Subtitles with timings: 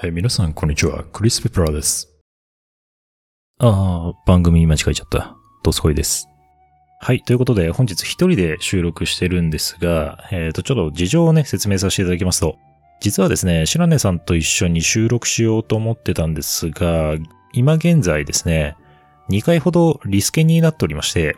[0.00, 1.02] はい、皆さん、こんにちは。
[1.12, 2.08] クリス・ペプラーです。
[3.58, 5.34] ああ、番組間違えちゃった。
[5.64, 6.28] ドスコイです。
[7.00, 12.58] はい、ということで、本日一人で収録してるんですが、えっ、と、ちょっと事情をね、説明させていただきますと、
[13.00, 17.16] 実はですね、白根さんと一緒に収録しようと思ってたんですが、
[17.52, 18.76] 今現在ですね、
[19.30, 21.36] 2回ほどリスケになっておりまして、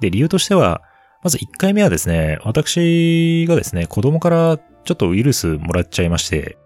[0.00, 0.82] で、理由としては、
[1.24, 6.58] まず1回目はですね、私がですね、子供からちょっとウイルスもらっちゃいまして、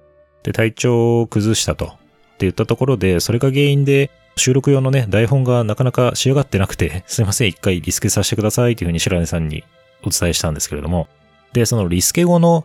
[0.42, 1.86] で、体調を崩したと。
[1.86, 1.96] って
[2.40, 9.64] 言ったところで、それが原因で、収録用のね、台本がなかなか仕上がってなくて、 すいません、一回リスケさせてくださいというふうに白根さんに
[10.04, 11.08] お伝えしたんですけれども、
[11.52, 12.64] で、そのリスケ後の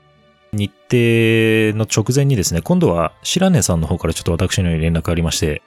[0.53, 5.61] 日程の直前にですね、今度は白根さんの方からちょっと私の方に連絡ありまして、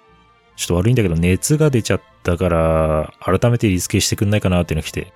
[0.57, 5.13] ちょっと悪いんだけど熱が出ちゃったから、改めてリスケしてくんないかなっていうのが来て、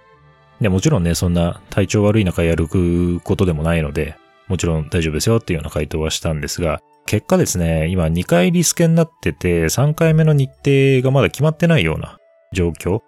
[0.60, 4.16] で、もちろんね、そんな体調悪い中やることでもないので、
[4.48, 6.80] もちろん大丈夫ですよっていうような回答はしたんですが、
[7.14, 12.18] 結果ですね、今2回リスケになってて、3回目の日程がまだ決まってないような
[12.52, 13.02] 状況。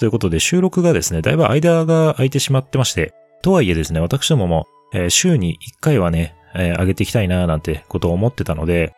[0.00, 8.94] ということで、収録がですね、だいぶ間が空いてしまってまして、とはいえですね、私どもも、えー週に1回はね、えー上げていきたいななんてことを思ってたので、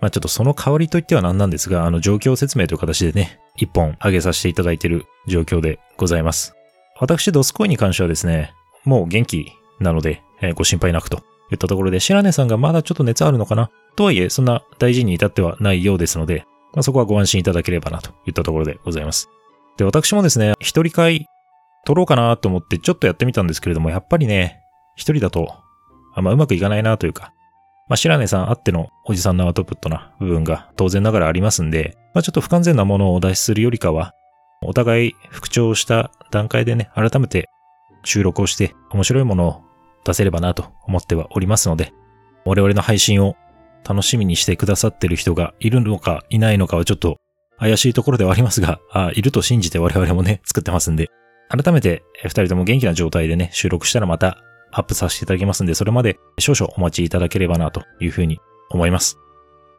[0.00, 6.56] まあちょっとその代わりといってはなんなんですが、あの状況説明という形でね、1本上げさせていただいている状況でございます。
[6.98, 11.18] 私、ドスコイに関してはですね、もう元気なので、えーご心配なくと
[11.50, 19.28] 言ったところで、白根さんがまだちょっと熱あるのかなとはいえ、そんな大事に至ってはないようですので、まあ、そこはご安心いただければなといったところでございます。
[19.76, 21.26] で、私もですね、一人会
[21.84, 24.60] 撮ろうかなと思ってちょっとやってみたんですけれども、やっぱりね、
[24.94, 25.54] 一人だと、
[26.14, 27.32] あんまうまくいかないなというか、
[27.88, 34.14] まあ、白根さんあってのおじさんのアウトプットな部分が当然ながらありますんで、まあ、ちょっと不完全なものをお出しするよりかは、
[34.62, 37.48] お互い復調した段階でね、改めて
[38.04, 39.62] 収録をして面白いものを
[40.04, 41.92] 出せればなと思ってはおりますので、
[42.44, 43.36] 我々の配信を
[43.88, 47.16] 楽しみにしてくださってる人がいるのかいないのかはちょっと
[47.58, 51.10] 怪しいところではありますが、あいると信じて我々もね、 作ってますんで、
[51.48, 54.38] 改めて二人とも元気な状態でね、収録したらまた
[54.72, 58.38] アップさせていただきますんで、それまで少々お待ちいただければなというふうに
[58.70, 59.18] 思います。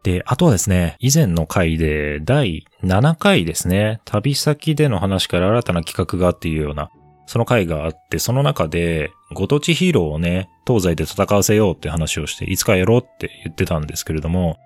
[0.04, 6.90] で、あとはですね、以前の回で第7回ですね、旅先での話から新たな企画がっていうような、
[7.32, 14.58] その回があって、その中で、ご当地ヒーローをね、東西で戦わせようって話をして、いつかやろうって言ってたんですけれども、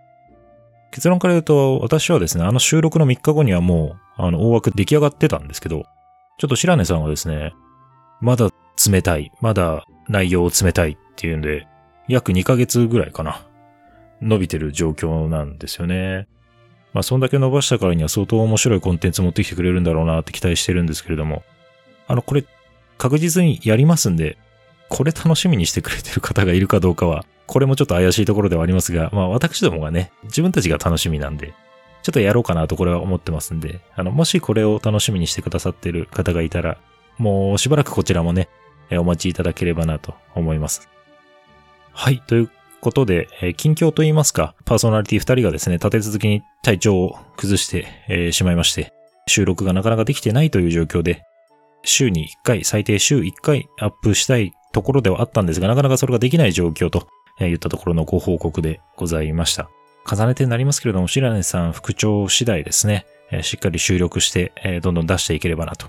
[0.90, 5.86] 結論から言うと、私はですね、あの収録の3日後にはもう、あの、大枠出来上がってたんですけど、
[6.40, 7.54] ちょっと白根さんはですね、
[8.20, 8.50] まだ
[8.90, 11.68] 冷たい、まだ内容を冷たいっていうんで、
[12.08, 13.46] 約2ヶ月ぐらいかな。
[14.22, 16.28] 伸びてる状況なんですよね。
[16.94, 21.44] まあ、そんだけ伸ばしたからには相当面白いコンテンツ持ってきてくれるんだろうなって期待してるんですけれども、
[22.08, 22.46] あの、これ、
[23.06, 24.36] 確実にやりますんで、
[24.90, 31.54] これ楽しみにしてくれてる方がいるかどうかは、これもちょっと怪しいところではありますが、まあ私どもがね、自分たちが楽しみなんで、
[32.02, 36.80] ちょっとやろうかなとこれは思ってますんで、あの、もしこれを楽しみにしてくださってる方がいたら、
[37.20, 38.50] もうしばらくこちらもね、
[38.94, 40.90] お待ちいただければなと思います。
[41.94, 42.50] はい、という
[42.82, 48.92] ことで、え近況といいますか、パーソナリティ2人がですね、立て続けに体調を崩して、えしまいまして、
[49.28, 51.22] 収録がなかなかできてないという状況で、
[51.86, 57.08] 週に1回、最低週1回アップしたいところではあったんですが、なかなかそれができない状況と
[57.40, 59.70] え言ったところのご報告でございました。
[60.10, 63.06] 重ねてになりますけれども、白根さん副長次第ですね、
[63.42, 65.88] しっかり収録して、どんどん出していければなと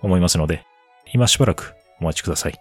[0.00, 0.64] 思いますので、
[1.12, 2.58] 今しばらくお待ちください。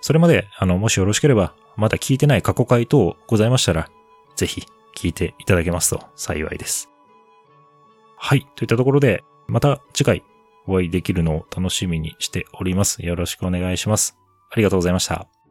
[0.00, 3.88] それまで、あの、もしよろしければ、まだ聞いてない過去回等ございましたら、
[4.34, 4.64] ぜひ
[4.96, 6.90] 聞いていただけますと幸いです。
[8.16, 8.46] はい。
[8.56, 10.22] といったところで、また次回
[10.66, 13.04] お会いできるのを楽しみにしております。
[13.04, 14.16] よろしくお願いします。
[14.50, 15.41] ありがとうございました。